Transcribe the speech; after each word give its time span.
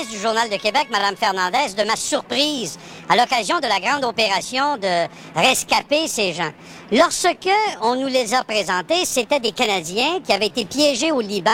journaliste 0.00 0.10
du 0.10 0.18
Journal 0.22 0.48
de 0.48 0.56
Québec, 0.56 0.88
Mme 0.90 1.16
Fernandez, 1.16 1.74
de 1.76 1.84
ma 1.84 1.96
surprise 1.96 2.78
à 3.08 3.16
l'occasion 3.16 3.58
de 3.60 3.66
la 3.66 3.80
grande 3.80 4.04
opération 4.04 4.76
de 4.76 5.06
rescaper 5.34 6.08
ces 6.08 6.32
gens. 6.32 6.50
Lorsque 6.92 7.50
on 7.82 7.96
nous 7.96 8.06
les 8.06 8.34
a 8.34 8.42
présentés, 8.44 9.04
c'était 9.04 9.40
des 9.40 9.52
Canadiens 9.52 10.20
qui 10.24 10.32
avaient 10.32 10.46
été 10.46 10.64
piégés 10.64 11.12
au 11.12 11.20
Liban 11.20 11.50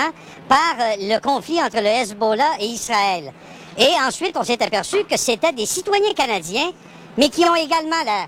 par 0.49 0.75
euh, 0.79 0.95
le 1.00 1.19
conflit 1.19 1.61
entre 1.61 1.79
le 1.79 1.87
Hezbollah 1.87 2.53
et 2.61 2.67
Israël. 2.67 3.33
Et 3.79 3.91
ensuite, 4.07 4.37
on 4.37 4.45
s'est 4.45 4.62
aperçu 4.62 5.05
que 5.05 5.17
c'était 5.17 5.53
des 5.53 5.67
citoyens 5.67 6.15
canadiens, 6.15 6.71
mais 7.17 7.29
qui 7.29 7.45
ont 7.45 7.57
également 7.57 8.03
la, 8.05 8.26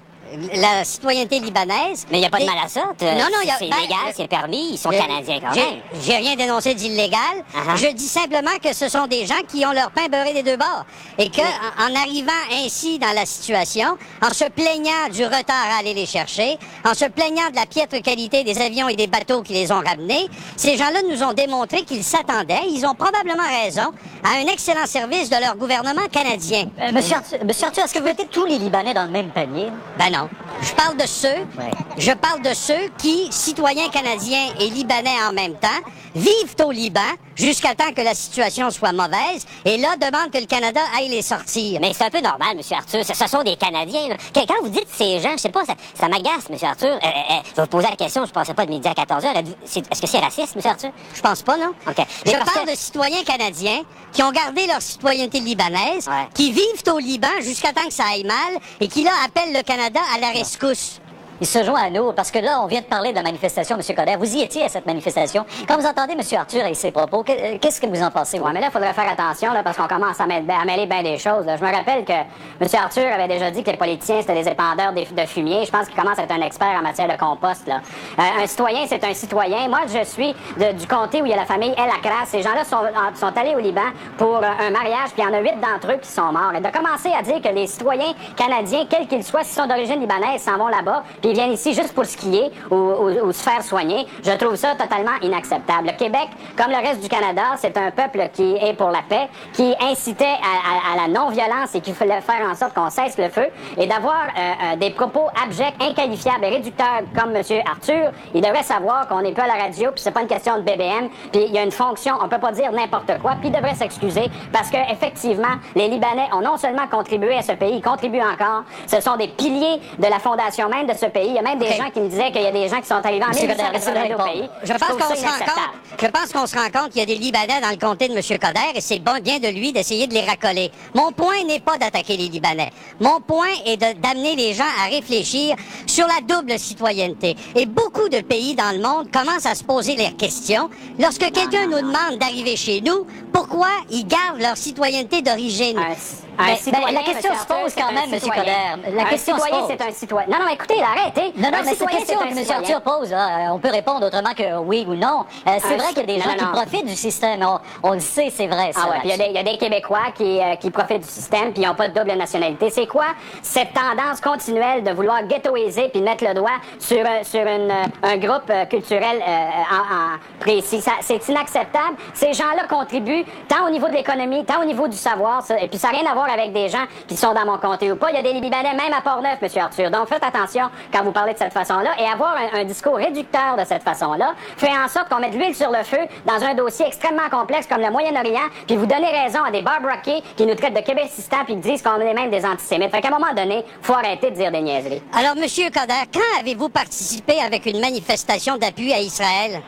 la 0.55 0.85
citoyenneté 0.85 1.39
libanaise. 1.41 2.07
Mais 2.11 2.19
il 2.19 2.21
n'y 2.21 2.27
a 2.27 2.31
pas 2.31 2.39
de 2.39 2.45
mal 2.47 2.59
à 2.65 2.69
ça. 2.69 2.81
Non, 3.01 3.09
non, 3.33 3.41
y 3.45 3.51
a- 3.51 3.57
C'est 3.59 3.69
ben, 3.69 3.77
légal, 3.81 3.99
le- 4.09 4.13
c'est 4.17 4.29
permis, 4.29 4.71
ils 4.73 4.79
sont 4.79 4.91
canadiens 4.91 5.41
quand 5.41 5.55
même. 5.55 5.81
J'ai 6.03 6.17
rien 6.17 6.37
dénoncé 6.37 6.75
d'illégal. 6.75 7.19
Uh-huh. 7.55 7.77
Je 7.77 7.89
dis 7.93 8.07
simplement 8.09 8.51
que 8.63 8.73
ce 8.75 8.89
sont 8.89 9.07
des 9.07 9.27
gens 9.27 9.41
qui 9.49 9.65
ont 9.65 9.73
leur 9.73 9.91
pain 9.91 10.09
beurré 10.09 10.33
des 10.35 10.43
deux 10.43 10.57
bords. 10.57 10.85
Et 11.19 11.31
que, 11.31 11.41
en, 11.41 11.91
en 11.93 11.95
arrivant 12.01 12.33
ainsi 12.65 12.99
dans 12.99 13.13
la 13.13 13.27
situation, 13.27 13.97
en 14.23 14.33
se 14.33 14.45
plaignant 14.45 15.09
du 15.13 15.25
retard 15.25 15.67
à 15.75 15.79
aller 15.81 15.95
les 15.95 16.07
chercher, 16.07 16.59
en 16.85 16.95
se 16.95 17.05
plaignant 17.07 17.51
de 17.51 17.57
la 17.57 17.67
piètre 17.67 18.01
qualité 18.03 18.45
des 18.45 18.61
avions 18.61 18.89
et 18.89 18.97
des 18.97 19.07
bateaux 19.07 19.43
qui 19.43 19.53
les 19.53 19.71
ont 19.73 19.81
ramenés, 19.81 20.29
ces 20.57 20.77
gens-là 20.77 21.01
nous 21.09 21.23
ont 21.23 21.33
démontré 21.33 21.83
qu'ils 21.83 22.05
s'attendaient, 22.05 22.63
ils 22.69 22.85
ont 22.87 22.95
probablement 22.95 23.43
raison, 23.65 23.93
à 24.25 24.37
un 24.41 24.47
excellent 24.53 24.87
service 24.87 25.31
de 25.31 25.37
leur 25.37 25.57
gouvernement 25.57 26.07
canadien. 26.11 26.69
Euh, 26.81 26.93
monsieur, 26.93 27.17
Arthur, 27.17 27.39
monsieur 27.45 27.67
Arthur, 27.67 27.85
est-ce 27.85 27.95
que 27.95 27.99
vous 28.01 28.05
mettez 28.05 28.27
tous 28.27 28.45
les 28.45 28.59
Libanais 28.59 28.95
dans 28.95 29.05
le 29.05 29.11
même 29.11 29.31
panier? 29.31 29.69
Ben 29.99 30.11
non. 30.11 30.18
Je 30.63 30.73
parle 30.75 30.97
de 30.97 31.07
ceux, 31.07 31.29
Ouais. 31.29 31.71
je 31.99 32.13
parle 32.13 32.43
de 32.43 32.55
ceux 32.55 32.89
qui, 32.99 33.29
citoyens 33.31 33.89
canadiens 33.91 34.49
et 34.61 34.69
libanais 34.71 35.17
en 35.29 35.33
même 35.33 35.55
temps, 35.55 35.69
vivent 36.15 36.55
au 36.65 36.71
Liban 36.73 37.01
jusqu'à 37.37 37.75
temps 37.75 37.93
que 37.95 38.01
la 38.01 38.15
situation 38.15 38.71
soit 38.71 38.93
mauvaise 38.93 39.47
et 39.65 39.77
là 39.77 39.95
demandent 39.97 40.33
que 40.33 40.39
le 40.39 40.47
Canada 40.47 40.81
aille 40.97 41.09
les 41.11 41.23
sortir. 41.23 41.79
Mais 41.81 41.93
c'est 41.95 42.05
un 42.05 42.11
peu 42.11 42.21
normal, 42.21 42.57
Monsieur 42.57 42.77
Arthur. 42.77 43.05
Ce, 43.05 43.15
ce 43.15 43.29
sont 43.29 43.43
des 43.43 43.57
Canadiens. 43.57 44.09
là. 44.09 44.17
Quand 44.35 44.55
vous 44.63 44.71
dites 44.71 44.89
ces 44.93 45.21
gens, 45.21 45.33
je 45.33 45.43
sais 45.43 45.49
pas, 45.51 45.65
ça, 45.65 45.75
ça 45.95 46.09
m'agace, 46.09 46.49
Monsieur 46.51 46.67
Arthur. 46.69 46.89
Euh, 46.89 46.97
euh, 47.05 47.09
euh, 47.09 47.35
je 47.51 47.55
vais 47.57 47.63
vous 47.63 47.69
poser 47.69 47.89
la 47.89 47.97
question, 47.97 48.25
je 48.27 48.33
pensais 48.33 48.55
pas 48.55 48.65
de 48.65 48.71
midi 48.71 48.89
à 48.89 48.95
14 48.95 49.23
h 49.23 49.45
Est-ce 49.93 50.01
que 50.01 50.07
c'est 50.09 50.19
raciste, 50.19 50.57
Monsieur 50.57 50.71
Arthur? 50.71 50.91
Je 51.15 51.21
pense 51.21 51.43
pas, 51.43 51.57
non? 51.57 51.73
OK. 51.87 52.05
Je 52.27 52.33
parle 52.33 52.67
que- 52.67 52.71
de 52.73 52.77
citoyens 52.77 53.23
canadiens 53.23 53.83
qui 54.13 54.23
ont 54.23 54.33
gardé 54.33 54.67
leur 54.67 54.81
citoyenneté 54.83 55.39
libanaise, 55.41 56.09
Ouais. 56.09 56.27
qui 56.35 56.51
vivent 56.51 56.83
au 56.93 56.99
Liban 56.99 57.29
jusqu'à 57.43 57.73
temps 57.73 57.87
que 57.87 57.93
ça 57.93 58.05
aille 58.11 58.25
mal 58.25 58.59
et 58.81 58.89
qui 58.89 59.05
là 59.05 59.13
appellent 59.25 59.53
le 59.53 59.63
Canada 59.63 60.01
à 60.15 60.19
la 60.19 60.31
rescousse. 60.31 61.01
Il 61.41 61.47
se 61.47 61.63
joint 61.63 61.81
à 61.81 61.91
nous, 61.91 62.13
parce 62.13 62.33
que 62.33 62.41
là, 62.41 62.61
on 62.63 62.67
vient 62.67 62.81
de 62.81 62.87
parler 62.87 63.11
de 63.11 63.15
la 63.15 63.23
manifestation, 63.23 63.77
M. 63.77 63.97
Coder. 63.97 64.17
Vous 64.17 64.37
y 64.37 64.43
étiez 64.43 64.65
à 64.65 64.69
cette 64.69 64.87
manifestation. 64.87 65.47
Quand 65.69 65.77
vous 65.77 65.87
entendez 65.87 66.15
M. 66.15 66.21
Arthur 66.37 66.67
et 66.67 66.75
ses 66.75 66.91
propos, 66.91 67.25
euh, 67.29 67.59
qu'est-ce 67.61 67.81
que 67.81 67.87
vous 67.87 68.03
en 68.03 68.11
pensez, 68.11 68.39
vous? 68.39 68.45
Ouais, 68.45 68.53
mais 68.53 68.61
là, 68.61 68.67
il 68.71 68.73
faudrait 68.73 68.93
faire 68.93 69.09
attention, 69.09 69.53
là, 69.53 69.63
parce 69.63 69.77
qu'on 69.77 69.87
commence 69.87 70.21
à, 70.21 70.27
mêler- 70.27 70.87
bien 70.87 71.03
des 71.03 71.17
choses. 71.19 71.45
Je 71.47 71.65
me 71.65 71.73
rappelle 71.73 72.05
que 72.05 72.13
M. 72.13 72.69
Arthur 72.83 73.13
avait 73.13 73.29
déjà 73.29 73.53
dit 73.53 73.63
que 73.63 73.71
les 73.71 73.77
politiciens, 73.77 74.21
c'était 74.21 74.43
des 74.43 74.49
épandeurs 74.49 74.93
de, 74.93 75.27
fumier. 75.27 75.65
Je 75.65 75.71
pense 75.71 75.87
qu'il 75.87 75.95
commence 75.95 76.19
à 76.19 76.23
être 76.23 76.33
un 76.33 76.41
expert 76.41 76.75
en 76.77 76.83
matière 76.83 77.07
de 77.07 77.17
compost, 77.17 77.69
là. 77.69 77.81
Euh, 78.19 78.43
un 78.43 78.47
citoyen, 78.47 78.87
c'est 78.89 79.05
un 79.05 79.15
citoyen. 79.15 79.69
Moi, 79.69 79.81
je 79.87 80.05
suis 80.05 80.35
du 80.57 80.87
comté 80.89 81.23
où 81.23 81.27
il 81.27 81.31
y 81.31 81.35
a 81.35 81.37
la 81.37 81.47
famille 81.47 81.75
El 81.77 81.91
Akras. 81.91 82.27
Ces 82.27 82.43
gens-là 82.43 82.65
sont, 82.65 83.39
allés 83.39 83.55
au 83.55 83.61
Liban 83.61 83.81
pour 84.17 84.39
euh, 84.39 84.67
un 84.67 84.71
mariage, 84.71 85.11
puis 85.13 85.23
il 85.23 85.25
y 85.25 85.27
en 85.27 85.35
a 85.35 85.41
huit 85.41 85.55
d'entre 85.61 85.93
eux 85.93 85.99
qui 85.99 86.09
sont 86.09 86.33
morts. 86.33 86.53
Et 86.57 86.61
de 86.61 86.69
commencer 86.69 87.11
à 87.17 87.23
dire 87.23 87.41
que 87.41 87.49
les 87.49 87.67
citoyens 87.67 88.13
canadiens, 88.37 88.87
quels 88.89 89.07
qu'ils 89.07 89.25
soient, 89.25 89.45
s'ils 89.45 89.63
sont 89.63 89.69
d'origine 89.69 90.01
libanaise, 90.01 90.43
s'en 90.43 90.57
vont 90.57 90.69
là-bas, 90.69 91.05
ils 91.29 91.35
viennent 91.35 91.53
ici 91.53 91.75
juste 91.75 91.93
pour 91.93 92.07
skier 92.07 92.51
ou, 92.71 93.33
se 93.33 93.43
faire 93.43 93.63
soigner, 93.63 94.07
je 94.25 94.31
trouve 94.33 94.57
ça 94.57 94.75
totalement 94.75 95.13
inacceptable. 95.23 95.89
Le 95.89 95.93
Québec, 95.93 96.29
comme 96.57 96.71
le 96.71 96.77
reste 96.77 97.03
du 97.03 97.09
Canada, 97.09 97.43
c'est 97.57 97.77
un 97.77 97.91
peuple 97.91 98.29
qui 98.33 98.57
est 98.57 98.75
pour 98.75 98.91
la 98.91 99.03
paix, 99.09 99.29
qui 99.53 99.75
incitait 99.81 100.25
à, 100.25 100.97
la 100.97 101.09
non-violence 101.09 101.75
et 101.75 101.81
qui 101.81 101.93
voulait 101.93 102.21
faire 102.21 102.49
en 102.51 102.55
sorte 102.55 102.75
qu'on 102.75 102.91
cesse 102.91 103.19
le 103.19 103.29
feu. 103.29 103.47
Et 103.77 103.87
d'avoir 103.87 104.15
euh, 104.15 104.73
euh, 104.73 104.77
des 104.77 104.91
propos 104.91 105.27
abjects, 105.45 105.75
inqualifiables 105.81 106.45
et 106.45 106.49
réducteurs 106.49 107.03
comme 107.15 107.37
M. 107.37 107.43
Arthur, 107.71 108.11
il 108.35 108.41
devrait 108.41 108.63
savoir 108.63 109.07
qu'on 109.09 109.21
n'est 109.21 109.33
plus 109.33 109.43
à 109.43 109.47
la 109.47 109.63
radio, 109.63 109.91
puis 109.91 110.01
c'est 110.01 110.11
pas 110.11 110.23
une 110.23 110.29
question 110.29 110.57
de 110.57 110.63
BBM, 110.63 111.09
puis 111.33 111.45
il 111.47 111.53
y 111.53 111.59
a 111.59 111.63
une 111.63 111.73
fonction, 111.73 112.15
on 112.23 112.29
peut 112.29 112.39
pas 112.39 112.53
dire 112.53 112.73
n'importe 112.73 113.19
quoi, 113.21 113.33
puis 113.41 113.49
il 113.49 113.53
devrait 113.53 113.75
s'excuser 113.75 114.31
parce 114.53 114.71
que 114.71 114.79
effectivement, 114.91 115.57
les 115.75 115.89
Libanais 115.89 116.29
ont 116.33 116.41
non 116.41 116.57
seulement 116.57 116.87
contribué 116.91 117.37
à 117.37 117.43
ce 117.43 117.53
pays, 117.53 117.77
ils 117.77 117.83
contribuent 117.83 118.23
encore. 118.23 118.65
Ce 118.87 119.01
sont 119.01 119.17
des 119.17 119.29
piliers 119.29 119.81
de 119.99 120.07
la 120.07 120.19
fondation 120.19 120.69
même 120.69 120.87
de 120.87 120.95
ce 120.95 121.07
pays. 121.07 121.18
Il 121.27 121.35
y 121.35 121.39
a 121.39 121.43
même 121.43 121.59
des 121.59 121.73
gens 121.73 121.91
qui 121.91 122.01
me 122.01 122.09
disaient 122.09 122.31
qu'il 122.31 122.43
y 122.43 122.47
a 122.47 122.53
des 122.53 122.69
gens 122.69 122.81
qui 122.81 122.87
sont 122.87 122.95
arrivés 122.95 123.25
en 123.25 123.29
Monsieur 123.29 123.49
Godard, 123.49 123.73
laissez-le 123.73 124.01
1882 124.01 124.15
au 124.15 124.27
pays. 124.27 124.51
Je 124.65 124.73
pense 124.73 124.89
qu'on 124.89 125.15
se 125.15 125.23
rend 125.23 125.39
compte. 125.39 126.01
Je 126.01 126.07
pense 126.07 126.33
qu'on 126.33 126.47
se 126.47 126.57
rend 126.57 126.71
compte 126.71 126.91
qu'il 126.91 127.01
y 127.01 127.03
a 127.03 127.07
des 127.07 127.17
Libanais 127.17 127.61
dans 127.61 127.71
le 127.71 127.77
comté 127.77 128.09
de 128.09 128.15
M. 128.15 128.39
Coder 128.39 128.77
et 128.77 128.81
c'est 128.81 128.99
bon 128.99 129.21
bien 129.23 129.39
de 129.39 129.49
lui 129.49 129.73
d'essayer 129.73 130.07
de 130.07 130.15
les 130.15 130.25
racoler. 130.25 130.71
Mon 130.95 131.13
point 131.13 131.43
n'est 131.47 131.61
pas 131.61 131.77
d'attaquer 131.77 132.17
les 132.17 132.29
Libanais. 132.29 132.71
Mon 133.01 133.21
point 133.21 133.49
est 133.67 133.77
d'amener 133.77 134.37
les 134.37 134.55
gens 134.55 134.65
à 134.85 134.89
réfléchir 134.89 135.57
sur 135.87 136.07
la 136.07 136.21
double 136.23 136.59
citoyenneté. 136.59 137.37
Et 137.57 137.67
beaucoup 137.67 138.09
de 138.09 138.21
pays 138.21 138.55
dans 138.55 138.71
le 138.71 138.81
monde 138.81 139.11
commencent 139.11 139.47
à 139.47 139.55
se 139.55 139.65
poser 139.65 139.97
les 139.97 140.13
questions 140.13 140.71
lorsque 140.99 141.31
quelqu'un 141.33 141.67
nous 141.67 141.79
demande 141.79 142.19
d'arriver 142.19 142.57
chez 142.57 142.81
nous, 142.81 143.07
pourquoi 143.33 143.69
ils 143.91 144.07
gardent 144.07 144.41
leur 144.41 144.57
citoyenneté 144.57 145.23
d'origine? 145.23 145.79
Un, 145.79 145.95
un 146.39 146.45
Ben, 146.47 146.57
citoyen, 146.57 146.87
ben, 146.87 146.95
la 146.95 147.03
question 147.03 147.33
se 147.35 147.47
pose 147.47 147.75
quand 147.75 147.93
même, 147.93 148.19
citoyen. 148.21 148.43
Coderre. 148.43 148.95
La 148.95 149.03
un 149.03 149.07
question 149.07 149.37
se 149.37 149.43
citoyen, 149.43 149.67
c'est 149.69 149.83
un 149.83 149.93
citoyen. 149.93 150.29
Non, 150.29 150.39
non, 150.45 150.49
écoutez, 150.53 150.81
arrêtez. 150.83 151.33
Non, 151.37 151.51
non, 151.51 151.59
Un 151.59 151.63
mais 151.63 151.75
cette 151.75 151.89
question 151.89 152.19
que 152.21 152.29
M. 152.29 152.45
Arthur 152.57 152.81
pose, 152.81 153.11
là, 153.11 153.29
euh, 153.49 153.53
on 153.53 153.59
peut 153.59 153.71
répondre 153.71 154.07
autrement 154.07 154.35
que 154.37 154.59
oui 154.59 154.85
ou 154.89 154.95
non. 154.95 155.25
Euh, 155.47 155.59
c'est 155.61 155.77
vrai 155.77 155.89
qu'il 155.89 155.99
y 155.99 156.01
a 156.01 156.17
des 156.17 156.21
gens 156.21 156.31
non, 156.31 156.37
qui 156.37 156.45
non. 156.45 156.53
profitent 156.53 156.87
du 156.87 156.97
système. 156.97 157.43
On, 157.43 157.59
on 157.89 157.93
le 157.95 158.01
sait, 158.01 158.31
c'est 158.31 158.47
vrai. 158.47 158.73
ça, 158.73 158.81
Ah 158.85 158.91
ouais, 158.91 158.99
puis 159.01 159.09
il 159.09 159.11
y, 159.11 159.15
a 159.15 159.17
des- 159.19 159.31
il 159.31 159.33
y 159.35 159.39
a 159.39 159.43
des 159.43 159.59
Québécois 159.59 160.13
qui, 160.15 160.41
euh, 160.41 160.55
qui 160.57 160.71
profitent 160.71 161.03
du 161.03 161.09
système 161.09 161.53
puis 161.53 161.63
ils 161.63 161.67
n'ont 161.67 161.75
pas 161.75 161.89
de 161.89 161.99
double 161.99 162.13
nationalité. 162.17 162.71
C'est 162.71 162.87
quoi 162.87 163.07
cette 163.43 163.73
tendance 163.73 164.21
continuelle 164.21 164.83
de 164.85 164.91
vouloir 164.93 165.23
ghettoiser 165.25 165.89
puis 165.89 166.01
mettre 166.03 166.25
le 166.25 166.35
doigt 166.35 166.51
sur, 166.79 166.99
euh, 167.01 167.23
sur 167.23 167.41
une, 167.47 167.73
un 168.03 168.17
groupe 168.17 168.51
culturel 168.71 169.21
euh, 169.27 169.33
en, 169.73 169.95
en 170.15 170.19
précis? 170.41 170.83
C'est 171.01 171.29
inacceptable. 171.29 171.97
Ces 172.15 172.33
gens-là 172.33 172.65
contribuent 172.69 173.25
tant 173.49 173.67
au 173.67 173.71
niveau 173.71 173.89
de 173.89 173.93
l'économie, 173.95 174.45
tant 174.45 174.61
au 174.61 174.65
niveau 174.65 174.87
du 174.89 174.97
savoir. 174.97 175.43
ça- 175.43 175.59
et 175.61 175.69
puis 175.69 175.79
ça 175.79 175.91
n'a 175.91 175.99
rien 175.99 176.11
à 176.11 176.15
voir 176.15 176.28
avec 176.29 176.53
des 176.53 176.69
gens 176.69 176.85
qui 177.07 177.17
sont 177.17 177.33
dans 177.35 177.45
mon 177.45 177.59
comté 177.59 177.91
ou 177.91 177.97
pas. 177.97 178.11
Il 178.11 178.17
y 178.17 178.19
a 178.19 178.23
des 178.23 178.33
Libanais 178.33 178.75
même 178.75 178.93
à 178.97 179.01
Port-Neuf, 179.01 179.39
M. 179.43 179.49
Arthur. 179.63 179.91
Donc 179.91 180.09
faites 180.09 180.25
attention 180.25 180.71
quand 180.93 181.03
vous 181.03 181.13
parlez 181.13 181.33
de 181.33 181.39
cette 181.39 181.53
façon-là 181.53 181.91
et 181.99 182.07
avoir 182.07 182.37
un, 182.55 182.65
discours 182.65 182.97
réducteur 182.97 183.57
de 183.59 183.65
cette 183.65 183.83
façon-là 183.83 184.35
fait 184.57 184.71
en 184.71 184.89
sorte 184.89 185.09
qu'on 185.09 185.21
mette 185.21 185.35
l'huile 185.35 185.55
sur 185.55 185.71
le 185.71 185.83
feu 185.85 185.99
dans 186.27 186.43
un 186.45 186.55
dossier 186.55 186.87
extrêmement 186.87 187.29
complexe 187.31 187.67
comme 187.67 187.81
le 187.81 187.91
Moyen-Orient, 187.91 188.49
puis 188.67 188.77
vous 188.77 188.87
donnez 188.87 189.11
raison 189.11 189.43
à 189.43 189.51
des 189.51 189.65
Kay 190.05 190.23
qui 190.37 190.47
nous 190.47 190.55
traitent 190.55 190.75
de 190.75 190.81
québécistan 190.81 191.39
puis 191.45 191.55
qui 191.55 191.61
disent 191.61 191.83
qu'on 191.83 192.01
est 192.01 192.15
même 192.15 192.31
des 192.31 192.45
antisémites. 192.45 192.91
Fait 192.91 193.01
qu'à 193.01 193.09
un 193.09 193.19
moment 193.19 193.33
donné, 193.35 193.65
faut 193.83 193.95
arrêter 193.95 194.31
de 194.31 194.37
dire 194.37 194.53
des 194.53 194.61
niaiseries. 194.61 195.03
Alors, 195.15 195.37
Monsieur 195.37 195.71
Coder, 195.71 196.09
quand 196.13 196.41
avez-vous 196.41 196.69
participé 196.69 197.41
avec 197.41 197.67
une 197.67 197.81
manifestation 197.81 198.57
d'appui 198.57 198.93
à 198.93 199.01
Israël? 199.01 199.63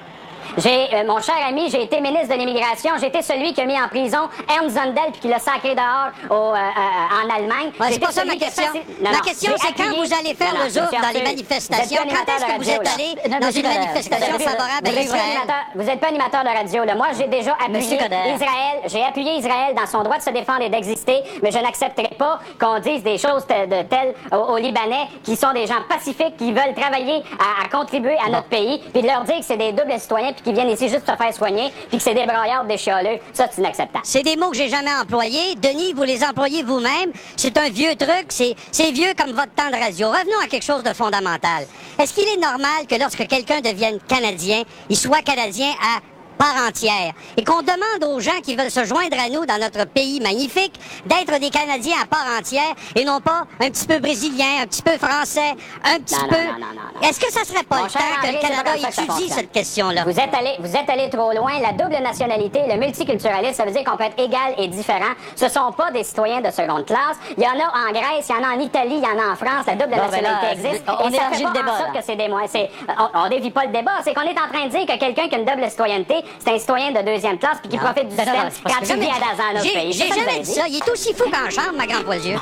J'ai, 0.58 0.94
euh, 0.94 1.04
mon 1.06 1.20
cher 1.20 1.36
ami, 1.46 1.70
j'ai 1.70 1.82
été 1.82 2.00
ministre 2.00 2.28
de 2.28 2.38
l'immigration. 2.38 2.92
J'ai 3.00 3.06
été 3.06 3.22
celui 3.22 3.52
qui 3.52 3.60
a 3.60 3.66
mis 3.66 3.80
en 3.80 3.88
prison 3.88 4.28
Ernst 4.48 4.76
Zundel 4.76 5.12
puis 5.12 5.20
qui 5.20 5.28
l'a 5.28 5.38
sacré 5.38 5.74
dehors 5.74 6.10
au, 6.30 6.54
euh, 6.54 6.56
euh, 6.56 7.24
en 7.24 7.34
Allemagne. 7.34 7.72
Ouais, 7.78 7.88
c'est 7.90 8.00
pas 8.00 8.10
ça 8.10 8.24
ma 8.24 8.36
question. 8.36 8.64
Non, 8.74 9.10
ma 9.10 9.12
non, 9.12 9.18
question, 9.20 9.52
c'est 9.56 9.74
quand 9.74 9.90
vous 9.90 10.12
allez 10.12 10.34
faire 10.34 10.52
Non, 10.52 10.60
le 10.60 10.64
monsieur 10.64 10.82
dans 10.82 11.14
les 11.14 11.22
manifestations? 11.22 12.02
Quand 12.02 12.32
est-ce 12.34 12.44
que 12.44 12.58
vous 12.58 12.70
êtes 12.70 12.88
allé 12.88 13.38
dans 13.40 13.50
une 13.50 13.62
manifestation 13.62 14.38
favorable 14.38 14.86
à 14.86 15.02
Israël? 15.02 15.38
Vous 15.74 15.82
n'êtes 15.82 16.00
pas 16.00 16.08
animateur 16.08 16.42
de 16.42 16.48
radio. 16.48 16.84
Là. 16.84 16.94
Moi, 16.94 17.08
j'ai 17.16 17.26
déjà 17.26 17.52
appuyé. 17.52 17.94
Israël. 17.94 18.80
J'ai 18.86 19.04
appuyé 19.04 19.36
Israël 19.36 19.74
dans 19.74 19.86
son 19.86 20.02
droit 20.02 20.18
de 20.18 20.22
se 20.22 20.30
défendre 20.30 20.62
et 20.62 20.68
d'exister, 20.68 21.22
mais 21.42 21.50
je 21.50 21.58
n'accepterai 21.58 22.10
pas 22.18 22.40
qu'on 22.60 22.78
dise 22.80 23.02
des 23.02 23.18
choses 23.18 23.46
de 23.46 23.82
telles 23.82 24.14
aux, 24.32 24.56
Libanais 24.60 25.08
qui 25.22 25.36
sont 25.36 25.52
des 25.52 25.66
gens 25.66 25.82
pacifiques, 25.88 26.36
qui 26.36 26.52
veulent 26.52 26.74
travailler 26.76 27.22
à 27.38 27.68
contribuer 27.68 28.16
à 28.24 28.28
notre 28.28 28.48
pays, 28.48 28.82
puis 28.92 29.02
de 29.02 29.06
leur 29.06 29.22
dire 29.22 29.38
que 29.38 29.44
c'est 29.44 29.56
des 29.56 29.72
doubles 29.72 29.98
citoyens, 29.98 30.32
qu'ils 30.42 30.54
viennent 30.54 30.70
ici 30.70 30.88
juste 30.88 31.06
se 31.06 31.16
faire 31.16 31.34
soigner, 31.34 31.72
puis 31.88 31.98
que 31.98 32.02
c'est 32.02 32.14
des 32.14 32.26
braillards, 32.26 32.64
des 32.64 32.78
chialeux. 32.78 33.18
Ça, 33.32 33.46
c'est 33.50 33.60
inacceptable. 33.60 34.04
C'est 34.04 34.22
des 34.22 34.36
mots 34.36 34.50
que 34.50 34.56
j'ai 34.56 34.68
jamais 34.68 34.92
employés. 35.00 35.54
Denis, 35.56 35.92
vous 35.92 36.04
les 36.04 36.22
employez 36.24 36.62
vous-même. 36.62 37.12
C'est 37.36 37.56
un 37.58 37.68
vieux 37.68 37.94
truc. 37.96 38.26
C'est, 38.28 38.54
c'est 38.72 38.90
vieux 38.92 39.12
comme 39.16 39.32
votre 39.32 39.54
temps 39.54 39.70
de 39.70 39.76
radio. 39.76 40.08
Revenons 40.08 40.40
à 40.44 40.48
quelque 40.48 40.64
chose 40.64 40.82
de 40.82 40.92
fondamental. 40.92 41.66
Est-ce 41.98 42.14
qu'il 42.14 42.28
est 42.28 42.40
normal 42.40 42.86
que 42.88 42.94
lorsque 42.96 43.26
quelqu'un 43.26 43.60
devienne 43.60 43.98
Canadien, 44.08 44.62
il 44.88 44.96
soit 44.96 45.22
Canadien 45.22 45.70
à 45.80 46.00
part 46.40 46.66
entière 46.66 47.12
et 47.36 47.44
qu'on 47.44 47.60
demande 47.60 48.14
aux 48.14 48.18
gens 48.20 48.40
qui 48.42 48.56
veulent 48.56 48.70
se 48.70 48.84
joindre 48.84 49.16
à 49.22 49.28
nous 49.28 49.44
dans 49.44 49.58
notre 49.58 49.84
pays 49.86 50.20
magnifique 50.20 50.72
d'être 51.04 51.38
des 51.38 51.50
Canadiens 51.50 51.96
à 52.02 52.06
part 52.06 52.26
entière 52.38 52.74
et 52.96 53.04
non 53.04 53.20
pas 53.20 53.42
un 53.60 53.68
petit 53.70 53.86
peu 53.86 53.98
brésilien, 53.98 54.62
un 54.62 54.66
petit 54.66 54.80
peu 54.82 54.96
français, 54.96 55.54
un 55.84 56.00
petit 56.00 56.14
Non, 56.14 56.28
peu... 56.28 57.06
Est-ce 57.06 57.20
que 57.20 57.30
ça 57.30 57.44
serait 57.44 57.64
pas 57.64 57.78
Mon 57.78 57.84
le 57.84 57.90
temps 57.90 57.98
que 58.22 58.26
le 58.32 58.40
Canada 58.40 58.70
étudie 58.76 59.28
cette 59.28 59.52
question-là? 59.52 60.04
Vous 60.04 60.18
êtes 60.18 60.34
allé, 60.34 60.56
vous 60.60 60.74
êtes 60.74 60.88
allé 60.88 61.10
trop 61.10 61.32
loin. 61.32 61.52
La 61.60 61.72
double 61.72 62.02
nationalité, 62.02 62.60
le 62.68 62.78
multiculturalisme, 62.78 63.54
ça 63.54 63.64
veut 63.64 63.72
dire 63.72 63.84
qu'on 63.84 63.96
peut 63.98 64.04
être 64.04 64.18
égal 64.18 64.54
et 64.56 64.68
différent. 64.68 65.12
Ce 65.36 65.48
sont 65.48 65.72
pas 65.72 65.90
des 65.90 66.04
citoyens 66.04 66.40
de 66.40 66.50
seconde 66.50 66.86
classe. 66.86 67.18
Il 67.36 67.42
y 67.42 67.46
en 67.46 67.50
a 67.50 67.88
en 67.88 67.92
Grèce, 67.92 68.28
il 68.28 68.34
y 68.34 68.38
en 68.38 68.48
a 68.48 68.54
en 68.54 68.60
Italie, 68.60 68.96
il 68.96 69.04
y 69.04 69.06
en 69.06 69.18
a 69.18 69.32
en 69.32 69.36
France. 69.36 69.66
La 69.66 69.74
double 69.74 69.90
Bon, 69.90 69.96
ben 70.10 70.22
nationalité 70.22 70.46
là, 70.46 70.52
existe. 70.52 70.84
on 70.88 71.08
et 71.08 71.12
ça 71.12 71.16
élargit 71.16 71.36
fait 71.36 71.44
le 71.44 71.52
pas 71.52 71.58
débat, 71.58 71.72
en 71.74 71.78
sorte 71.78 71.92
que 71.92 72.02
c'est 72.04 72.16
des 72.16 72.30
on, 72.30 73.18
on 73.24 73.28
dévie 73.28 73.50
pas 73.50 73.64
le 73.64 73.72
débat. 73.72 73.92
C'est 74.04 74.14
qu'on 74.14 74.22
est 74.22 74.38
en 74.38 74.48
train 74.52 74.66
de 74.66 74.70
dire 74.70 74.86
que 74.86 74.98
quelqu'un 74.98 75.28
qui 75.28 75.34
a 75.34 75.38
une 75.38 75.44
double 75.44 75.68
citoyenneté 75.68 76.14
c'est 76.38 76.52
un 76.54 76.58
citoyen 76.58 76.92
de 76.92 77.02
deuxième 77.02 77.38
classe 77.38 77.58
puis 77.60 77.68
qui 77.70 77.76
Non. 77.76 77.82
profite 77.84 78.08
du 78.08 78.16
Non, 78.16 78.22
système 78.22 78.42
non, 78.44 78.50
quand 78.64 78.80
tu 78.80 78.86
jamais- 78.86 79.00
viens 79.06 79.14
dans 79.14 79.42
un 79.42 79.50
autre 79.60 79.64
J'ai 79.64 79.72
pays. 79.74 79.92
jamais 79.92 80.40
dit 80.40 80.52
ça. 80.52 80.62
Il 80.68 80.76
est 80.76 80.88
aussi 80.90 81.14
fou 81.14 81.24
qu'en 81.30 81.50
chambre, 81.50 81.76
ma 81.76 81.86
grande 81.86 82.04
yeux. 82.24 82.38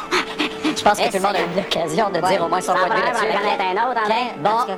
Je 0.76 0.82
pense 0.82 0.98
que 0.98 1.06
tout 1.06 1.14
le 1.14 1.20
monde 1.20 1.36
a 1.36 1.40
eu 1.40 1.56
l'occasion 1.56 2.10
de 2.10 2.20
dire 2.20 2.44
au 2.44 2.48
moins 2.48 2.60
son 2.60 2.72
Ça 2.74 2.78
point 2.78 2.88
de 2.88 2.94
vue 2.94 3.00
va, 3.00 3.08
on 3.08 3.12
va 3.12 3.18
en 3.18 3.24
là-dessus. 3.24 3.78
un 3.78 3.90
autre, 3.90 4.00
Bon, 4.38 4.74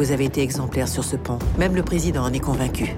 vous 0.00 0.12
avez 0.12 0.24
été 0.24 0.40
exemplaire 0.40 0.88
sur 0.88 1.04
ce 1.04 1.14
pont. 1.14 1.38
Même 1.58 1.74
le 1.74 1.82
président 1.82 2.24
en 2.24 2.32
est 2.32 2.40
convaincu. 2.40 2.96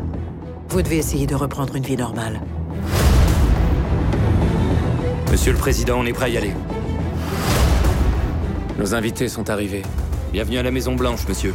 Vous 0.69 0.83
devez 0.83 0.99
essayer 0.99 1.27
de 1.27 1.35
reprendre 1.35 1.75
une 1.75 1.83
vie 1.83 1.97
normale. 1.97 2.41
Monsieur 5.33 5.51
le 5.51 5.59
Président, 5.59 5.99
on 5.99 6.07
est 6.07 6.13
prêt 6.13 6.27
à 6.27 6.29
y 6.29 6.37
aller. 6.37 6.53
Nos 8.79 8.95
invités 8.95 9.29
sont 9.29 9.51
arrivés. 9.51 9.83
Bienvenue 10.33 10.59
à 10.59 10.63
la 10.63 10.71
Maison 10.71 10.95
Blanche, 10.95 11.27
monsieur. 11.29 11.53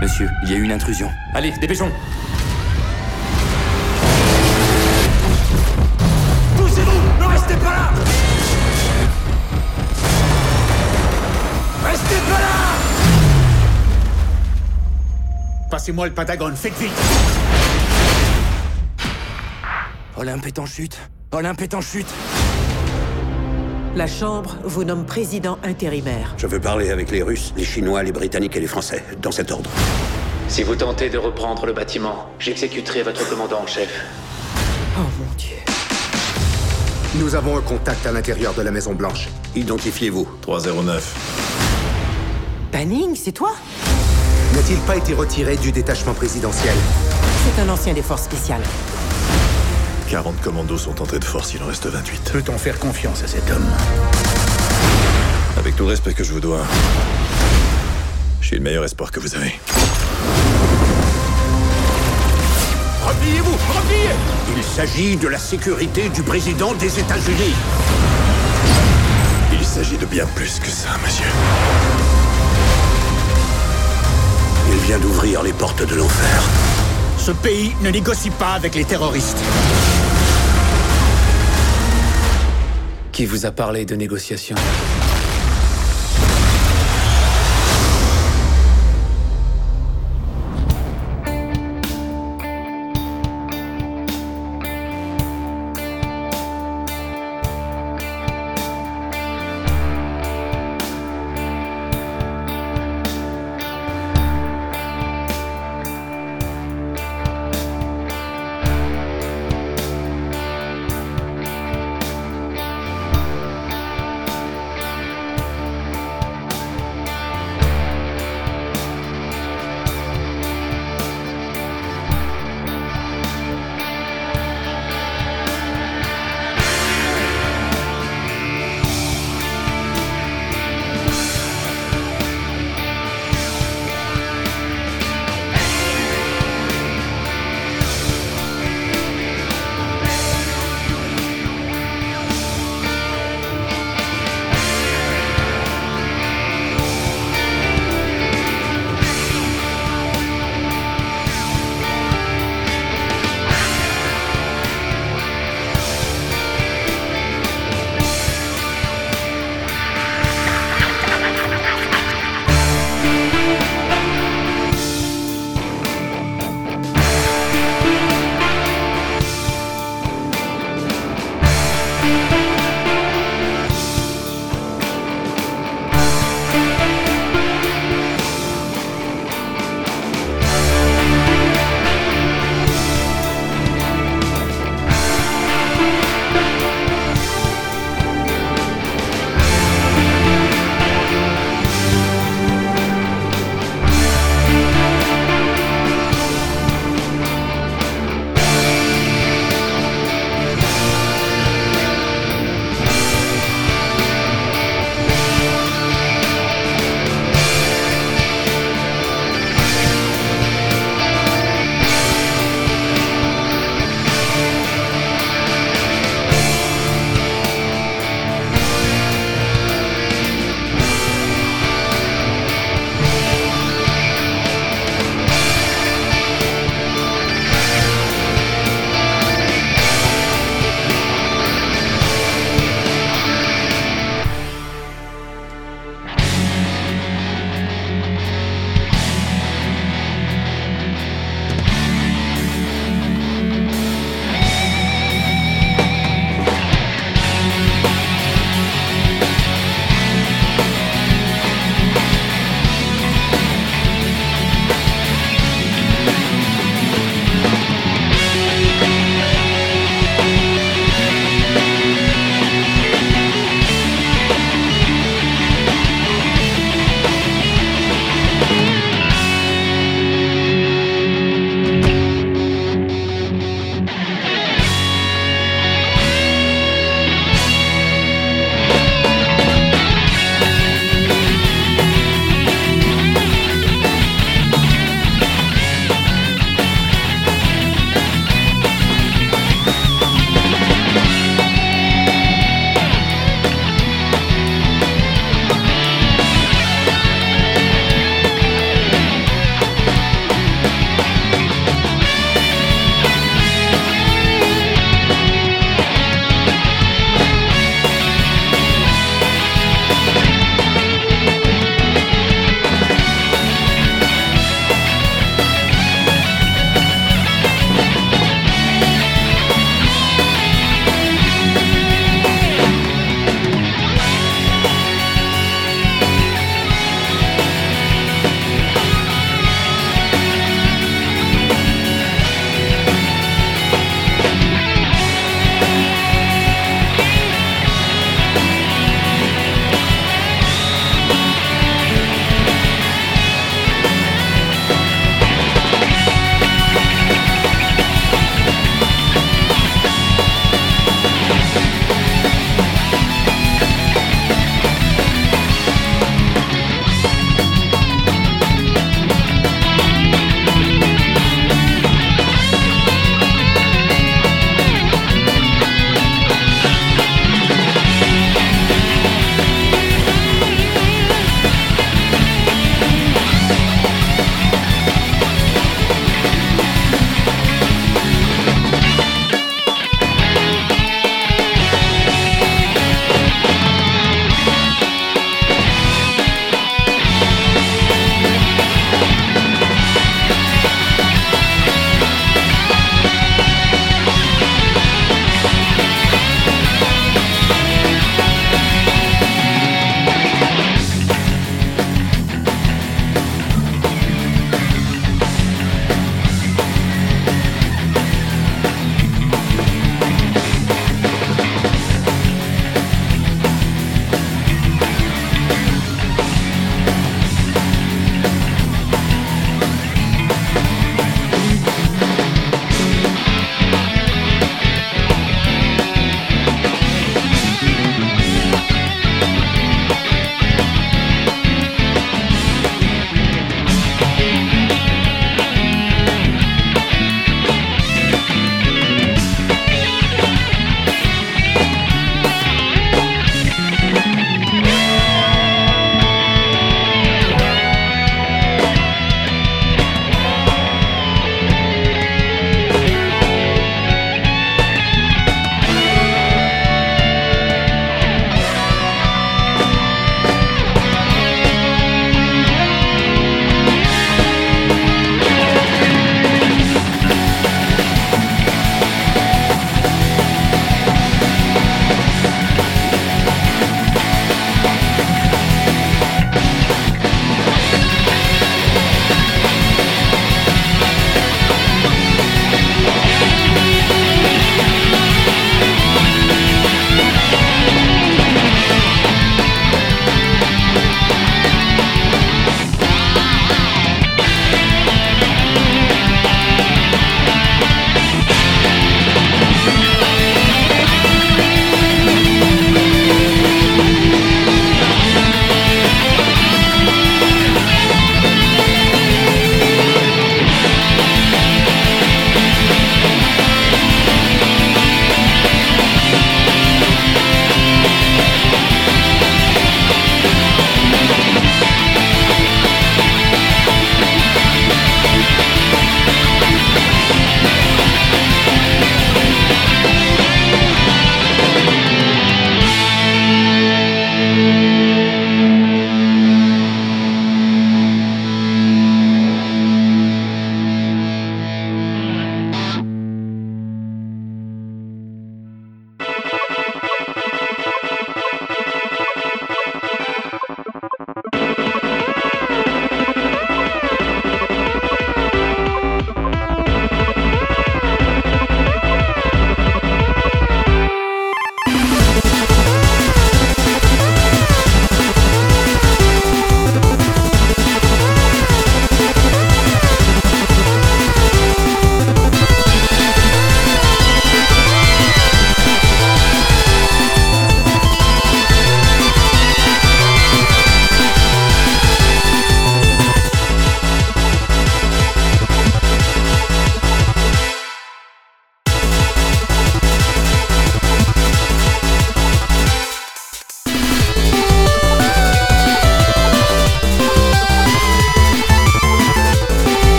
Monsieur, 0.00 0.28
il 0.44 0.52
y 0.52 0.54
a 0.54 0.56
eu 0.56 0.62
une 0.62 0.72
intrusion. 0.72 1.08
Allez, 1.34 1.52
dépêchons 1.60 1.90
Passez-moi 15.80 16.08
le 16.08 16.12
Pentagone, 16.12 16.54
faites 16.56 16.74
vite 16.74 16.92
Olympe 20.18 20.46
est 20.46 20.58
en 20.58 20.66
chute 20.66 20.98
Olympe 21.32 21.62
est 21.62 21.72
en 21.72 21.80
chute 21.80 22.06
La 23.96 24.06
Chambre 24.06 24.58
vous 24.62 24.84
nomme 24.84 25.06
président 25.06 25.58
intérimaire. 25.62 26.34
Je 26.36 26.46
veux 26.46 26.60
parler 26.60 26.90
avec 26.90 27.10
les 27.10 27.22
Russes, 27.22 27.54
les 27.56 27.64
Chinois, 27.64 28.02
les 28.02 28.12
Britanniques 28.12 28.56
et 28.56 28.60
les 28.60 28.66
Français, 28.66 29.02
dans 29.22 29.32
cet 29.32 29.52
ordre. 29.52 29.70
Si 30.48 30.64
vous 30.64 30.76
tentez 30.76 31.08
de 31.08 31.16
reprendre 31.16 31.64
le 31.64 31.72
bâtiment, 31.72 32.26
j'exécuterai 32.38 33.02
votre 33.02 33.26
commandant 33.30 33.62
en 33.62 33.66
chef. 33.66 34.04
Oh 34.98 35.08
mon 35.18 35.34
Dieu. 35.38 35.56
Nous 37.14 37.36
avons 37.36 37.56
un 37.56 37.62
contact 37.62 38.04
à 38.04 38.12
l'intérieur 38.12 38.52
de 38.52 38.60
la 38.60 38.70
Maison 38.70 38.92
Blanche. 38.92 39.30
Identifiez-vous. 39.56 40.28
309. 40.42 42.68
Panning, 42.70 43.16
c'est 43.16 43.32
toi? 43.32 43.52
N'a-t-il 44.60 44.78
pas 44.80 44.96
été 44.96 45.14
retiré 45.14 45.56
du 45.56 45.72
détachement 45.72 46.12
présidentiel 46.12 46.74
C'est 47.46 47.62
un 47.62 47.68
ancien 47.70 47.94
des 47.94 48.02
forces 48.02 48.24
spéciales. 48.24 48.60
40 50.10 50.38
commandos 50.42 50.76
sont 50.76 51.00
entrés 51.00 51.18
de 51.18 51.24
force, 51.24 51.54
il 51.54 51.62
en 51.62 51.66
reste 51.66 51.86
28. 51.86 52.30
Peut-on 52.30 52.58
faire 52.58 52.78
confiance 52.78 53.22
à 53.22 53.26
cet 53.26 53.50
homme 53.50 53.64
Avec 55.56 55.76
tout 55.76 55.84
le 55.84 55.88
respect 55.88 56.12
que 56.12 56.22
je 56.22 56.34
vous 56.34 56.40
dois, 56.40 56.60
je 58.42 58.48
suis 58.48 58.56
le 58.56 58.62
meilleur 58.62 58.84
espoir 58.84 59.10
que 59.10 59.18
vous 59.18 59.34
avez. 59.34 59.58
Repliez-vous 63.02 63.56
Repliez 63.74 64.10
Il 64.58 64.62
s'agit 64.62 65.16
de 65.16 65.28
la 65.28 65.38
sécurité 65.38 66.10
du 66.10 66.22
président 66.22 66.74
des 66.74 66.98
États-Unis. 66.98 67.54
Il 69.54 69.64
s'agit 69.64 69.96
de 69.96 70.04
bien 70.04 70.26
plus 70.34 70.60
que 70.60 70.68
ça, 70.68 70.90
monsieur. 71.02 71.24
Vient 74.90 74.98
d'ouvrir 74.98 75.44
les 75.44 75.52
portes 75.52 75.88
de 75.88 75.94
l'enfer. 75.94 76.42
Ce 77.16 77.30
pays 77.30 77.76
ne 77.80 77.90
négocie 77.90 78.30
pas 78.30 78.54
avec 78.54 78.74
les 78.74 78.84
terroristes. 78.84 79.38
Qui 83.12 83.24
vous 83.24 83.46
a 83.46 83.52
parlé 83.52 83.84
de 83.84 83.94
négociation? 83.94 84.56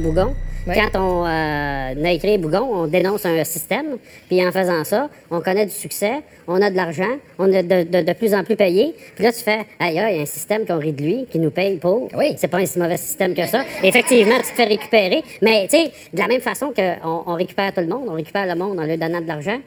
Bougons. 0.00 0.34
Quand 0.66 1.00
on 1.00 1.24
euh, 1.24 2.04
a 2.04 2.10
écrit 2.12 2.36
Bougon, 2.36 2.68
on 2.70 2.86
dénonce 2.88 3.24
un 3.24 3.42
système, 3.44 3.96
puis 4.28 4.46
en 4.46 4.52
faisant 4.52 4.84
ça, 4.84 5.08
on 5.30 5.40
connaît 5.40 5.64
du 5.64 5.72
succès, 5.72 6.16
on 6.46 6.60
a 6.60 6.68
de 6.70 6.76
l'argent, 6.76 7.08
on 7.38 7.50
est 7.50 7.62
de, 7.62 7.84
de- 7.90 8.02
de 8.04 8.12
plus 8.12 8.34
en 8.34 8.44
plus 8.44 8.54
payé. 8.56 8.94
Puis 9.14 9.24
là, 9.24 9.32
tu 9.32 9.38
fais, 9.38 9.60
aïe, 9.80 9.98
aïe, 9.98 10.12
il 10.14 10.16
y 10.16 10.18
a 10.18 10.22
un 10.22 10.26
système 10.26 10.66
qu'on 10.66 10.78
rit 10.78 10.92
de 10.92 11.02
lui, 11.02 11.26
qui 11.30 11.38
nous 11.38 11.50
paye 11.50 11.78
pour. 11.78 12.08
Oui. 12.14 12.34
C'est 12.36 12.48
pas 12.48 12.58
un 12.58 12.66
si 12.66 12.78
mauvais 12.78 12.98
système 12.98 13.34
que 13.34 13.46
ça. 13.46 13.64
Effectivement, 13.82 14.36
tu 14.36 14.42
te 14.50 14.56
fais 14.56 14.64
récupérer. 14.64 15.22
Mais, 15.40 15.68
tu 15.70 15.78
sais, 15.78 15.90
de 16.12 16.18
la 16.18 16.26
même 16.26 16.42
façon 16.42 16.70
qu'on 16.76 17.22
on 17.26 17.34
récupère 17.34 17.72
tout 17.72 17.80
le 17.80 17.86
monde, 17.86 18.06
on 18.10 18.14
récupère 18.14 18.46
le 18.46 18.54
monde 18.54 18.78
en 18.78 18.84
leur 18.84 18.98
donnant 18.98 19.22
de 19.22 19.26
l'argent. 19.26 19.58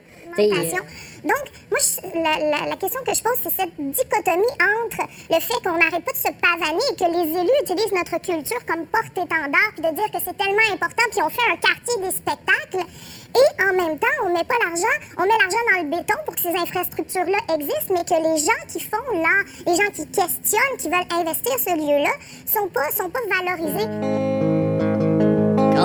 Donc, 1.23 1.43
moi, 1.69 1.79
la, 2.15 2.75
question 2.77 3.01
que 3.05 3.13
je 3.13 3.21
pose, 3.21 3.37
c'est 3.43 3.55
cette 3.55 3.75
dichotomie 3.77 4.55
entre 4.59 5.07
le 5.29 5.39
fait 5.39 5.61
qu'on 5.63 5.77
n'arrête 5.77 6.03
pas 6.03 6.11
de 6.11 6.17
se 6.17 6.31
pavaner 6.33 6.83
et 6.91 6.95
que 6.95 7.05
les 7.05 7.39
élus 7.39 7.61
utilisent 7.61 7.93
notre 7.93 8.19
culture 8.21 8.65
comme 8.65 8.85
porte-étendard, 8.87 9.71
puis 9.73 9.83
de 9.83 9.95
dire 9.95 10.09
que 10.11 10.17
c'est 10.23 10.37
tellement 10.37 10.73
important, 10.73 11.03
puis 11.11 11.21
on 11.21 11.29
fait 11.29 11.51
un 11.51 11.57
quartier 11.57 12.01
des 12.01 12.11
spectacles, 12.11 12.87
et 13.33 13.63
en 13.63 13.73
même 13.73 13.99
temps, 13.99 14.07
on 14.25 14.29
met 14.33 14.43
pas 14.43 14.55
l'argent, 14.65 14.97
on 15.17 15.23
met 15.23 15.37
l'argent 15.39 15.63
dans 15.71 15.83
le 15.83 15.89
béton 15.89 16.17
pour 16.25 16.35
que 16.35 16.41
ces 16.41 16.55
infrastructures-là 16.55 17.37
existent, 17.55 17.93
mais 17.93 18.03
que 18.03 18.17
les 18.17 18.37
gens 18.37 18.65
qui 18.67 18.79
font 18.79 19.11
l'art, 19.13 19.45
les 19.67 19.75
gens 19.75 19.91
qui 19.93 20.07
questionnent, 20.07 20.77
qui 20.77 20.89
veulent 20.89 21.19
investir 21.19 21.53
ce 21.59 21.75
lieu-là, 21.77 22.11
sont 22.45 22.67
pas, 22.67 22.89
sont 22.91 23.09
pas 23.09 23.19
valorisés. 23.29 24.60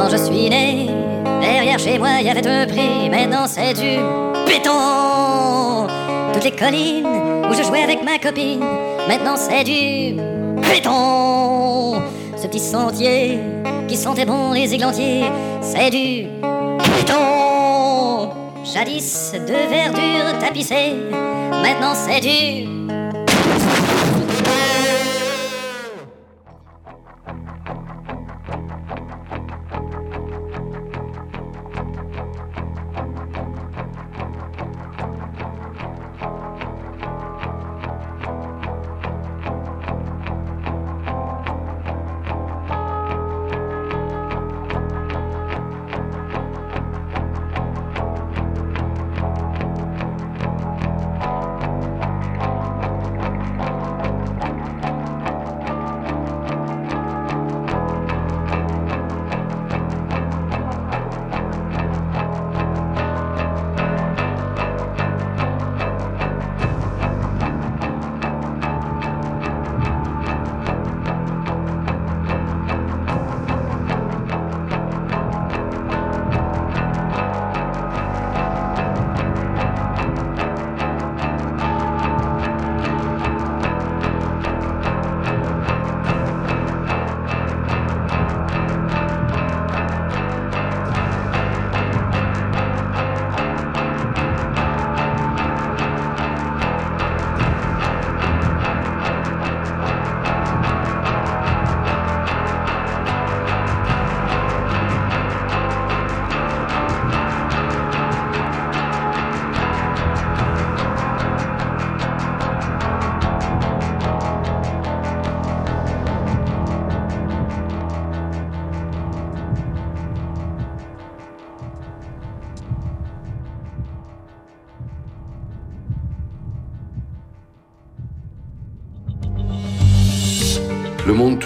Quand 0.07 0.17
je 0.17 0.23
suis 0.23 0.49
né, 0.49 0.89
derrière 1.41 1.81
chez 1.81 1.99
moi, 1.99 2.11
il 2.21 2.27
y 2.27 2.31
avait 2.31 2.47
un 2.47 2.65
pré. 2.65 3.09
Maintenant, 3.11 3.49
c'est 3.49 3.75
du 3.75 3.99
béton. 4.47 5.89
Toutes 6.33 6.45
les 6.45 6.53
collines 6.53 7.09
où 7.51 7.53
je 7.53 7.65
jouais 7.65 7.83
avec 7.83 8.05
ma 8.05 8.17
copine. 8.17 8.61
Maintenant, 9.09 9.35
c'est 9.35 9.65
du 9.65 10.15
béton. 10.63 12.01
Ce 12.37 12.47
petit 12.47 12.61
sentier 12.61 13.41
qui 13.89 13.97
sentait 13.97 14.27
bon 14.27 14.53
les 14.53 14.73
églantiers, 14.73 15.25
c'est 15.61 15.91
du 15.91 16.29
béton. 16.97 18.31
Jadis 18.63 19.33
de 19.33 19.69
verdure 19.69 20.39
tapissée, 20.39 20.95
maintenant 21.51 21.95
c'est 21.95 22.21
du 22.21 22.69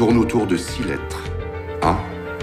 tourne 0.01 0.16
autour 0.16 0.46
de 0.46 0.57
six 0.57 0.82
lettres. 0.82 1.24
A, 1.82 1.92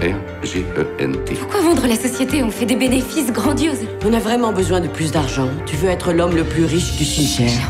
R, 0.00 0.44
G, 0.44 0.64
E, 0.76 0.86
N, 1.00 1.16
T. 1.24 1.34
Pourquoi 1.34 1.60
vendre 1.60 1.88
la 1.88 1.96
société 1.96 2.44
On 2.44 2.52
fait 2.52 2.66
des 2.66 2.76
bénéfices 2.76 3.32
grandioses. 3.32 3.80
On 4.06 4.12
a 4.12 4.20
vraiment 4.20 4.52
besoin 4.52 4.78
de 4.78 4.86
plus 4.86 5.10
d'argent. 5.10 5.48
Tu 5.66 5.74
veux 5.74 5.88
être 5.88 6.12
l'homme 6.12 6.36
le 6.36 6.44
plus 6.44 6.64
riche 6.64 6.96
du 6.96 7.04
cimetière. 7.04 7.68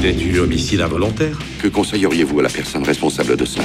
Peut-être 0.00 0.24
eu 0.24 0.38
homicide 0.38 0.80
involontaire. 0.80 1.38
Que 1.60 1.68
conseilleriez-vous 1.68 2.40
à 2.40 2.44
la 2.44 2.48
personne 2.48 2.82
responsable 2.84 3.36
de 3.36 3.44
ça? 3.44 3.60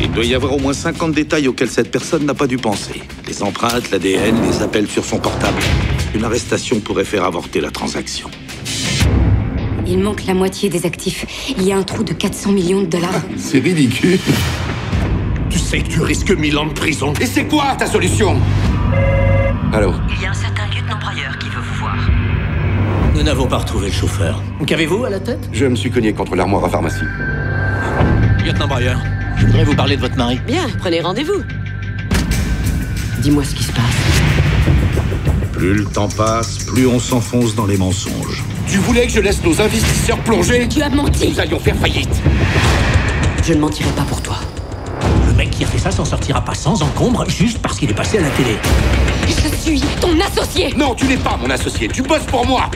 Il 0.00 0.08
doit 0.12 0.24
y 0.24 0.32
avoir 0.36 0.52
au 0.52 0.58
moins 0.60 0.72
50 0.72 1.10
détails 1.10 1.48
auxquels 1.48 1.68
cette 1.68 1.90
personne 1.90 2.24
n'a 2.24 2.34
pas 2.34 2.46
dû 2.46 2.58
penser. 2.58 3.02
Les 3.26 3.42
empreintes, 3.42 3.90
l'ADN, 3.90 4.36
les 4.48 4.62
appels 4.62 4.86
sur 4.86 5.04
son 5.04 5.18
portable. 5.18 5.60
Une 6.14 6.24
arrestation 6.24 6.78
pourrait 6.78 7.04
faire 7.04 7.24
avorter 7.24 7.60
la 7.60 7.72
transaction. 7.72 8.30
Il 9.84 9.98
manque 9.98 10.26
la 10.26 10.34
moitié 10.34 10.68
des 10.68 10.86
actifs. 10.86 11.26
Il 11.58 11.64
y 11.64 11.72
a 11.72 11.76
un 11.76 11.82
trou 11.82 12.04
de 12.04 12.12
400 12.12 12.52
millions 12.52 12.82
de 12.82 12.86
dollars. 12.86 13.20
C'est 13.36 13.58
ridicule. 13.58 14.20
Tu 15.50 15.58
sais 15.58 15.80
que 15.80 15.88
tu 15.88 16.00
risques 16.02 16.30
1000 16.30 16.56
ans 16.56 16.66
de 16.66 16.72
prison. 16.72 17.12
Et 17.20 17.26
c'est 17.26 17.46
quoi 17.46 17.74
ta 17.76 17.86
solution? 17.86 18.38
Allô 19.72 19.92
Il 20.16 20.22
y 20.22 20.26
a 20.26 20.30
un 20.30 20.34
certain 20.34 20.66
lieutenant-broyeur 20.66 20.77
Nous 23.18 23.24
n'avons 23.24 23.48
pas 23.48 23.58
retrouvé 23.58 23.88
le 23.88 23.92
chauffeur. 23.92 24.40
Qu'avez-vous 24.64 25.04
à 25.04 25.10
la 25.10 25.18
tête? 25.18 25.40
Je 25.52 25.66
me 25.66 25.74
suis 25.74 25.90
cogné 25.90 26.12
contre 26.12 26.36
l'armoire 26.36 26.64
à 26.64 26.68
pharmacie. 26.68 27.02
Lieutenant 28.44 28.68
Breyer, 28.68 28.94
je 29.36 29.46
voudrais 29.46 29.64
vous 29.64 29.74
parler 29.74 29.96
de 29.96 30.02
votre 30.02 30.16
mari. 30.16 30.40
Bien, 30.46 30.68
prenez 30.78 31.00
rendez-vous. 31.00 31.42
Dis-moi 33.18 33.42
ce 33.42 33.56
qui 33.56 33.64
se 33.64 33.72
passe. 33.72 33.82
Plus 35.52 35.74
le 35.74 35.84
temps 35.86 36.08
passe, 36.08 36.58
plus 36.58 36.86
on 36.86 37.00
s'enfonce 37.00 37.56
dans 37.56 37.66
les 37.66 37.76
mensonges. 37.76 38.44
Tu 38.68 38.78
voulais 38.78 39.08
que 39.08 39.12
je 39.12 39.20
laisse 39.20 39.42
nos 39.42 39.60
investisseurs 39.60 40.18
plonger? 40.18 40.68
Tu 40.68 40.80
as 40.80 40.88
menti 40.88 41.28
Nous 41.28 41.40
allions 41.40 41.58
faire 41.58 41.74
faillite. 41.74 42.22
Je 43.42 43.52
ne 43.52 43.58
mentirai 43.58 43.90
pas 43.96 44.04
pour 44.04 44.22
toi. 44.22 44.36
Le 45.26 45.32
mec 45.32 45.50
qui 45.50 45.64
a 45.64 45.66
fait 45.66 45.78
ça 45.78 45.90
s'en 45.90 46.04
sortira 46.04 46.44
pas 46.44 46.54
sans 46.54 46.82
encombre 46.82 47.28
juste 47.28 47.58
parce 47.58 47.80
qu'il 47.80 47.90
est 47.90 47.94
passé 47.94 48.18
à 48.18 48.20
la 48.20 48.30
télé. 48.30 48.56
Je 49.28 49.54
suis 49.56 49.80
ton 50.00 50.18
associé 50.20 50.74
Non, 50.76 50.94
tu 50.94 51.04
n'es 51.04 51.16
pas 51.16 51.36
mon 51.36 51.50
associé. 51.50 51.88
Tu 51.88 52.02
bosses 52.02 52.24
pour 52.24 52.46
moi. 52.46 52.70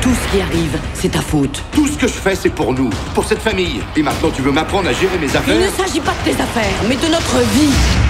Tout 0.00 0.14
ce 0.14 0.32
qui 0.32 0.40
arrive, 0.40 0.78
c'est 0.94 1.10
ta 1.10 1.20
faute. 1.20 1.62
Tout 1.72 1.86
ce 1.86 1.98
que 1.98 2.06
je 2.06 2.12
fais, 2.12 2.34
c'est 2.34 2.50
pour 2.50 2.72
nous, 2.72 2.88
pour 3.14 3.24
cette 3.24 3.40
famille. 3.40 3.80
Et 3.96 4.02
maintenant, 4.02 4.30
tu 4.30 4.40
veux 4.40 4.52
m'apprendre 4.52 4.88
à 4.88 4.92
gérer 4.92 5.18
mes 5.18 5.26
Il 5.26 5.36
affaires 5.36 5.54
ne 5.58 5.68
s'agit 5.68 6.00
pas 6.00 6.12
de 6.24 6.30
tes 6.30 6.40
affaires, 6.40 6.82
mais 6.88 6.96
de 6.96 7.08
notre 7.08 7.38
vie. 7.52 8.05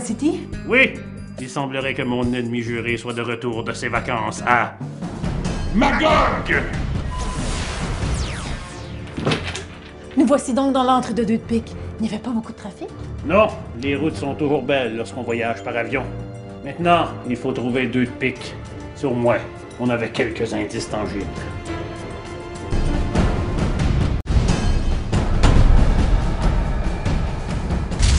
City? 0.00 0.48
Oui, 0.66 0.94
il 1.40 1.48
semblerait 1.48 1.94
que 1.94 2.02
mon 2.02 2.32
ennemi 2.32 2.60
juré 2.60 2.96
soit 2.96 3.12
de 3.12 3.22
retour 3.22 3.62
de 3.62 3.72
ses 3.72 3.88
vacances 3.88 4.42
à 4.44 4.74
Magog! 5.76 6.60
Nous 10.16 10.26
voici 10.26 10.54
donc 10.54 10.72
dans 10.72 10.82
l'antre 10.82 11.14
de 11.14 11.22
deux 11.22 11.36
de 11.36 11.42
pique. 11.42 11.72
Il 12.00 12.02
n'y 12.02 12.08
avait 12.08 12.18
pas 12.18 12.30
beaucoup 12.30 12.50
de 12.50 12.56
trafic? 12.56 12.88
Non, 13.24 13.46
les 13.80 13.94
routes 13.94 14.16
sont 14.16 14.34
toujours 14.34 14.62
belles 14.62 14.96
lorsqu'on 14.96 15.22
voyage 15.22 15.62
par 15.62 15.76
avion. 15.76 16.02
Maintenant, 16.64 17.06
il 17.28 17.36
faut 17.36 17.52
trouver 17.52 17.86
deux 17.86 18.06
de 18.06 18.10
pique. 18.10 18.56
Sur 18.96 19.14
moi, 19.14 19.36
on 19.78 19.88
avait 19.88 20.10
quelques 20.10 20.52
indices 20.52 20.90
tangibles. 20.90 21.24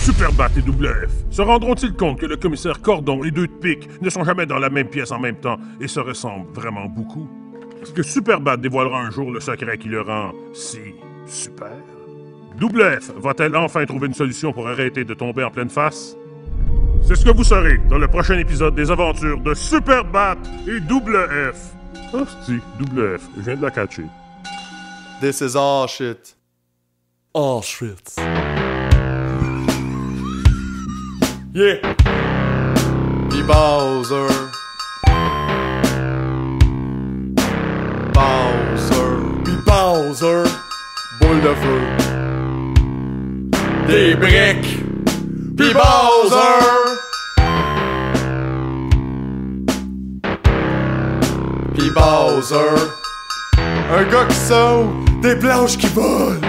Superbat 0.02 0.49
et 0.58 0.62
Double 0.64 0.88
F 0.88 1.12
se 1.30 1.43
rendront-ils 1.43 1.93
compte 1.93 2.20
que 2.20 2.26
le 2.26 2.36
commissaire 2.36 2.82
Cordon 2.82 3.24
et 3.24 3.30
Deux 3.30 3.45
de 3.45 3.52
Pique 3.52 3.88
ne 4.02 4.10
sont 4.10 4.24
jamais 4.24 4.47
dans 4.47 4.58
la 4.58 4.72
même 4.72 4.88
pièce 4.88 5.12
en 5.12 5.20
même 5.20 5.36
temps 5.36 5.60
et 5.80 5.88
se 5.88 5.99
ressemblent 5.99 6.52
vraiment 6.54 6.88
beaucoup? 6.88 7.30
Est-ce 7.84 7.93
que 7.93 8.02
Superbat 8.02 8.58
dévoilera 8.58 8.99
un 8.99 9.12
jour 9.12 9.32
le 9.32 9.39
secret 9.39 9.78
qui 9.78 9.89
le 9.89 10.02
rend 10.02 10.32
si 10.54 10.95
super? 11.28 11.74
Double 12.58 12.99
F 12.99 13.12
va-t-elle 13.16 13.56
enfin 13.56 13.86
trouver 13.86 14.08
une 14.08 14.16
solution 14.16 14.52
pour 14.52 14.68
arrêter 14.68 15.04
de 15.04 15.14
tomber 15.14 15.43
en 15.43 15.52
pleine 15.52 15.70
face? 15.70 16.16
C'est 17.04 17.14
ce 17.14 17.24
que 17.24 17.32
vous 17.32 17.43
saurez 17.43 17.78
dans 17.88 17.99
le 17.99 18.08
prochain 18.08 18.39
épisode 18.39 18.74
des 18.74 18.89
aventures 18.89 19.39
de 19.39 19.54
Superbat 19.54 20.38
et 20.68 20.80
Double 20.80 21.28
F. 21.54 21.76
Oh, 22.16 22.26
si, 22.43 22.60
Double 22.80 23.20
F, 23.20 23.30
je 23.38 23.41
viens 23.41 23.56
de 23.56 23.62
la 23.62 23.70
catcher. 23.70 24.06
This 25.22 25.41
is 25.41 25.56
all 25.56 25.88
shit. 25.88 26.36
All 27.36 27.62
shit. 27.62 28.16
Yeah. 31.54 31.82
P. 33.30 33.43
Bowser. 33.43 34.30
Bowser. 38.14 39.20
P. 39.43 39.52
Bowser. 39.66 40.45
Boule 41.20 41.41
de 41.41 41.54
feu. 41.54 41.82
Des 43.88 44.16
briques. 44.16 44.80
P. 45.58 45.74
Bowser. 45.74 46.62
P. 51.76 51.89
Bowser. 51.93 52.78
Un 53.91 54.04
gars 54.10 54.26
qui 54.30 54.36
saute. 54.36 54.88
Des 55.22 55.36
planches 55.36 55.78
qui 55.78 55.88
volent. 55.88 56.39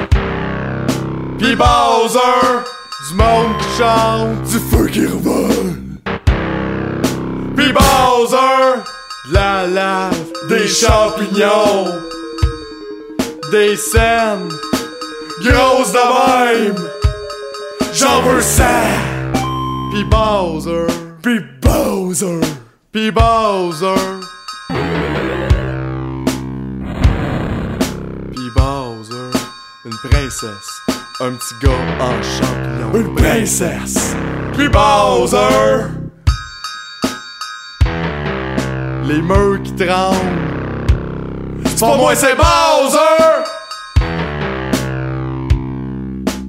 P. 1.41 1.57
Bowser. 1.57 2.82
Du 3.13 3.19
monde 3.19 3.59
qui 3.59 3.77
chante, 3.77 4.43
du 4.45 4.59
feu 4.59 4.87
qui 4.87 5.05
revole. 5.05 5.75
Pis 7.55 7.71
Bowser, 7.71 8.81
la 9.31 9.67
lave, 9.67 10.17
des 10.49 10.67
champignons, 10.67 11.93
des 13.51 13.77
scènes, 13.77 14.49
grosses 15.45 15.93
de. 15.93 16.75
J'en 17.93 18.23
veux 18.23 18.41
ça. 18.41 18.81
Pis 19.93 20.05
Bowser, 20.05 20.87
pis 21.23 21.41
Bowser, 21.61 22.41
pis 22.93 23.11
Bowser. 23.11 23.95
Bowser, 28.57 29.31
une 29.85 30.11
princesse 30.11 30.82
un 31.23 31.35
petit 31.35 31.55
gars 31.63 31.71
en 32.01 32.21
champignon. 32.21 32.91
Une 32.95 33.15
princesse! 33.15 34.17
Puis 34.55 34.69
Bowser! 34.69 35.87
Les 39.05 39.23
murs 39.23 39.63
qui 39.63 39.73
tremblent. 39.77 40.19
C'est 41.65 41.81
pas 41.81 41.97
moi, 41.97 42.15
c'est 42.17 42.35
Bowser! 42.35 42.99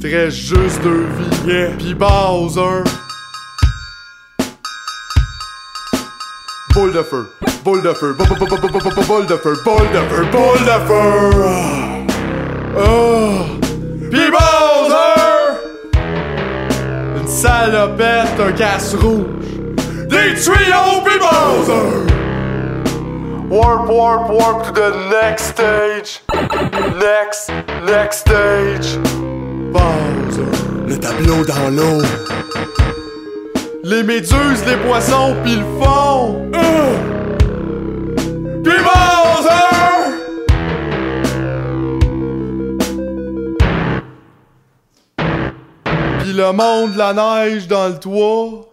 Très 0.02 0.32
juste 0.32 0.82
deux 0.82 1.06
vies. 1.18 1.52
Yeah. 1.52 1.70
Puis 1.78 1.94
Bowser. 1.94 2.84
Boule 6.74 6.94
de 6.94 7.04
feu, 7.04 7.30
boule 7.64 7.84
de 7.84 7.94
feu, 7.94 8.14
boule 8.14 8.28
de 8.28 8.38
feu, 8.40 8.50
boule 9.08 9.28
de 9.28 9.38
feu, 9.38 10.26
boule 10.32 10.66
de 10.66 10.88
feu. 10.88 11.32
Oh! 12.76 13.53
Pis 14.14 14.30
Bowser! 14.30 15.58
Une 17.18 17.28
salopette, 17.28 18.40
un 18.40 18.52
casse 18.52 18.94
rouge. 18.94 19.26
Des 20.08 20.36
tuyaux, 20.40 21.02
pis 21.04 21.18
Bowser! 21.18 22.06
Warp, 23.50 23.90
warp, 23.90 24.30
warp 24.30 24.68
to 24.68 24.72
the 24.72 24.92
next 25.10 25.46
stage. 25.56 26.22
Next, 27.00 27.50
next 27.88 28.20
stage. 28.20 29.00
Bowser, 29.72 30.46
le 30.88 30.96
tableau 31.00 31.44
dans 31.44 31.70
l'eau. 31.72 32.04
Les 33.84 34.04
méduses, 34.04 34.64
les 34.68 34.78
poissons, 34.88 35.36
pis 35.44 35.56
le 35.56 35.66
fond. 35.82 36.52
Uh! 36.54 37.14
Bowser! 38.62 39.23
Le 46.36 46.52
monde, 46.52 46.96
la 46.96 47.14
neige 47.14 47.68
dans 47.68 47.90
le 47.90 48.00
toit. 48.00 48.73